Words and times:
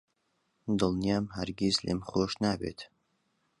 دڵنیام 0.79 1.25
هەرگیز 1.37 1.75
لێم 1.85 1.99
خۆش 2.09 2.33
نابێت. 2.43 2.79